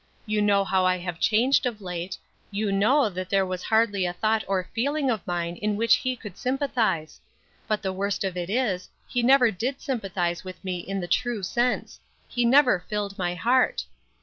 You 0.25 0.41
know 0.41 0.63
how 0.63 0.83
I 0.83 0.97
have 0.97 1.19
changed 1.19 1.67
of 1.67 1.79
late; 1.79 2.17
you 2.49 2.71
know 2.71 3.07
there 3.07 3.45
was 3.45 3.61
hardly 3.61 4.03
a 4.07 4.13
thought 4.13 4.43
or 4.47 4.67
feeling 4.73 5.11
of 5.11 5.27
mine 5.27 5.57
in 5.57 5.75
which 5.75 5.97
he 5.97 6.15
could 6.15 6.39
sympathize; 6.39 7.21
but 7.67 7.83
the 7.83 7.93
worst 7.93 8.23
of 8.23 8.35
it 8.35 8.49
is, 8.49 8.89
he 9.07 9.21
never 9.21 9.51
did 9.51 9.79
sympathize 9.79 10.43
with 10.43 10.63
me 10.63 10.79
in 10.79 11.01
the 11.01 11.07
true 11.07 11.43
sense; 11.43 11.99
he 12.27 12.45
never 12.45 12.83
filled 12.89 13.19
my 13.19 13.35
heart. 13.35 13.85